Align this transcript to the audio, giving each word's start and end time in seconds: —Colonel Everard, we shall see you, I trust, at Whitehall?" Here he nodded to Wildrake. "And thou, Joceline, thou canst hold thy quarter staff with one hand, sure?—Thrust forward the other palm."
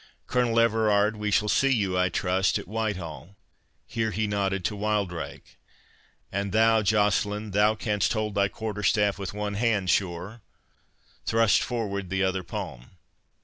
—Colonel 0.25 0.59
Everard, 0.59 1.15
we 1.17 1.29
shall 1.29 1.47
see 1.47 1.69
you, 1.69 1.95
I 1.95 2.09
trust, 2.09 2.57
at 2.57 2.67
Whitehall?" 2.67 3.35
Here 3.85 4.09
he 4.09 4.25
nodded 4.25 4.65
to 4.65 4.75
Wildrake. 4.75 5.59
"And 6.31 6.51
thou, 6.51 6.81
Joceline, 6.81 7.51
thou 7.51 7.75
canst 7.75 8.13
hold 8.13 8.33
thy 8.33 8.47
quarter 8.47 8.81
staff 8.81 9.19
with 9.19 9.35
one 9.35 9.53
hand, 9.53 9.91
sure?—Thrust 9.91 11.61
forward 11.61 12.09
the 12.09 12.23
other 12.23 12.41
palm." 12.41 12.97